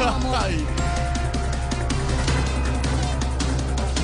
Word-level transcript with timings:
Ay. 0.00 0.64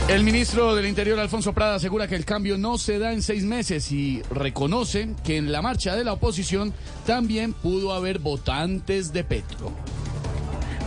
El 0.08 0.22
ministro 0.22 0.76
del 0.76 0.87
Interior, 0.87 1.19
Alfonso 1.19 1.53
Prada, 1.53 1.75
asegura 1.75 2.07
que 2.07 2.15
el 2.15 2.25
cambio 2.25 2.57
no 2.57 2.79
se 2.79 3.00
da 3.00 3.12
en 3.12 3.22
seis 3.22 3.42
meses 3.42 3.91
y 3.91 4.23
reconoce 4.31 5.09
que 5.25 5.37
en 5.37 5.51
la 5.51 5.63
marcha 5.63 5.97
de 5.97 6.05
la 6.05 6.13
oposición 6.13 6.73
también 7.05 7.53
pudo 7.53 7.93
haber 7.93 8.21
votantes 8.21 9.12
de 9.12 9.25
Petro. 9.25 9.73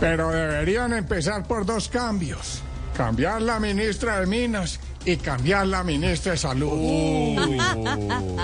Pero 0.00 0.30
deberían 0.30 0.94
empezar 0.94 1.46
por 1.46 1.66
dos 1.66 1.90
cambios. 1.90 2.62
Cambiar 2.96 3.42
la 3.42 3.60
ministra 3.60 4.20
de 4.20 4.26
Minas 4.26 4.80
y 5.04 5.16
cambiar 5.18 5.66
la 5.66 5.84
ministra 5.84 6.32
de 6.32 6.38
Salud. 6.38 6.70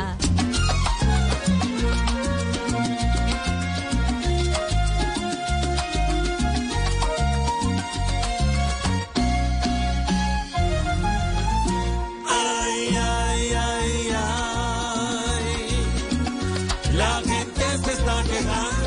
La 17.07 17.17
gente 17.31 17.67
se 17.85 17.93
está 17.93 18.17
quejando 18.33 18.87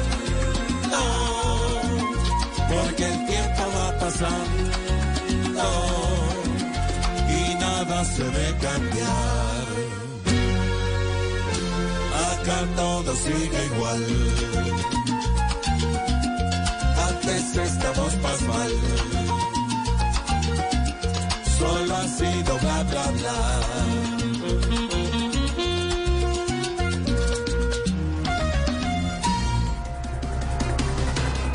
porque 2.71 3.05
el 3.13 3.19
tiempo 3.27 3.63
va 3.75 3.87
pasando 3.99 5.65
y 7.37 7.55
nada 7.63 7.97
se 8.05 8.23
ve 8.35 8.47
cambiar. 8.65 9.67
Acá 12.29 12.57
todo 12.75 13.15
sigue 13.15 13.61
igual. 13.71 14.03
Antes 17.07 17.43
estamos 17.69 18.11
más 18.23 18.41
mal. 18.53 18.71
Solo 21.57 21.95
ha 21.95 22.07
sido 22.19 22.51
bla 22.63 22.83
bla 22.83 23.05
bla. 23.17 23.78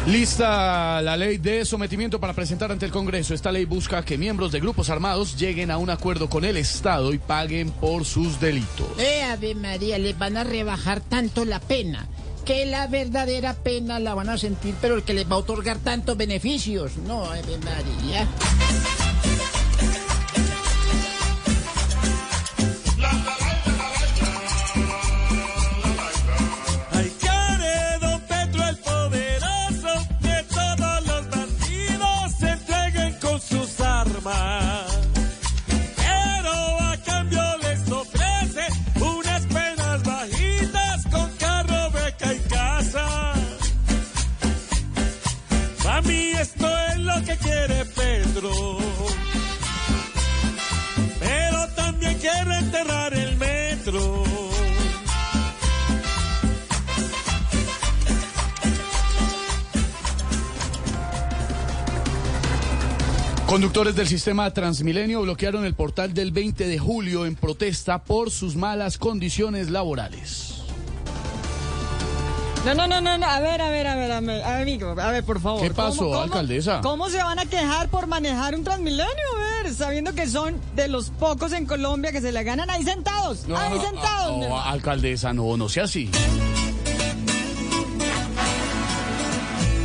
Lista 0.06 1.00
la 1.00 1.16
ley 1.16 1.38
de 1.38 1.64
sometimiento 1.64 2.20
para 2.20 2.34
presentar 2.34 2.70
ante 2.70 2.84
el 2.84 2.92
Congreso. 2.92 3.32
Esta 3.32 3.50
ley 3.50 3.64
busca 3.64 4.04
que 4.04 4.18
miembros 4.18 4.52
de 4.52 4.60
grupos 4.60 4.90
armados 4.90 5.38
lleguen 5.38 5.70
a 5.70 5.78
un 5.78 5.88
acuerdo 5.88 6.28
con 6.28 6.44
el 6.44 6.58
Estado 6.58 7.14
y 7.14 7.18
paguen 7.18 7.70
por 7.70 8.04
sus 8.04 8.38
delitos. 8.38 8.86
Eh, 8.98 9.22
Ave 9.22 9.54
María, 9.54 9.98
les 9.98 10.18
van 10.18 10.36
a 10.36 10.44
rebajar 10.44 11.00
tanto 11.00 11.46
la 11.46 11.58
pena 11.58 12.06
que 12.44 12.66
la 12.66 12.86
verdadera 12.86 13.54
pena 13.54 13.98
la 13.98 14.12
van 14.12 14.28
a 14.28 14.36
sentir, 14.36 14.74
pero 14.78 14.96
el 14.96 15.04
que 15.04 15.14
les 15.14 15.26
va 15.26 15.36
a 15.36 15.38
otorgar 15.38 15.78
tantos 15.78 16.18
beneficios. 16.18 16.98
No, 16.98 17.24
Ave 17.24 17.56
María. 17.64 18.28
Conductores 63.46 63.94
del 63.94 64.08
sistema 64.08 64.50
Transmilenio 64.52 65.20
bloquearon 65.22 65.64
el 65.64 65.74
portal 65.74 66.14
del 66.14 66.32
20 66.32 66.66
de 66.66 66.78
julio 66.78 67.26
en 67.26 67.36
protesta 67.36 68.02
por 68.02 68.30
sus 68.30 68.56
malas 68.56 68.96
condiciones 68.98 69.70
laborales. 69.70 70.50
No, 72.64 72.72
no, 72.74 72.86
no, 72.86 73.02
no, 73.02 73.18
no, 73.18 73.26
a 73.26 73.40
ver, 73.40 73.60
a 73.60 73.68
ver, 73.68 73.86
a 73.86 73.94
ver, 73.94 74.10
a 74.10 74.20
ver, 74.22 74.42
amigo, 74.42 74.88
a 74.98 75.10
ver, 75.10 75.22
por 75.22 75.38
favor. 75.38 75.60
¿Qué 75.60 75.70
pasó, 75.70 76.22
alcaldesa? 76.22 76.80
¿Cómo 76.80 77.10
se 77.10 77.18
van 77.22 77.38
a 77.38 77.44
quejar 77.44 77.90
por 77.90 78.06
manejar 78.06 78.54
un 78.54 78.64
Transmilenio? 78.64 79.04
A 79.36 79.62
ver, 79.62 79.74
sabiendo 79.74 80.14
que 80.14 80.26
son 80.26 80.58
de 80.74 80.88
los 80.88 81.10
pocos 81.10 81.52
en 81.52 81.66
Colombia 81.66 82.10
que 82.10 82.22
se 82.22 82.32
la 82.32 82.42
ganan 82.42 82.70
ahí 82.70 82.82
sentados, 82.82 83.46
No, 83.46 83.58
ahí 83.58 83.78
sentados. 83.78 84.38
no, 84.38 84.44
hermano. 84.44 84.62
alcaldesa, 84.62 85.34
no, 85.34 85.58
no 85.58 85.68
sea 85.68 85.84
así. 85.84 86.10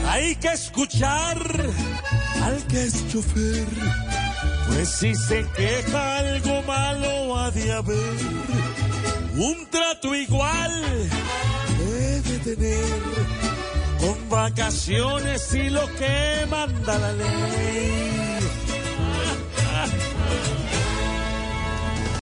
Hay 0.09 0.35
que 0.37 0.47
escuchar 0.47 1.37
al 2.43 2.57
que 2.67 2.83
es 2.83 3.07
chofer, 3.09 3.67
pues 4.67 4.89
si 4.89 5.13
se 5.13 5.45
queja 5.55 6.17
algo 6.17 6.63
malo 6.63 7.37
ha 7.37 7.51
de 7.51 7.71
haber, 7.71 8.17
un 9.35 9.67
trato 9.69 10.15
igual 10.15 10.83
debe 11.77 12.39
tener 12.39 12.99
con 13.99 14.29
vacaciones 14.29 15.53
y 15.53 15.69
lo 15.69 15.85
que 15.95 16.45
manda 16.49 16.97
la 16.97 17.13
ley. 17.13 17.99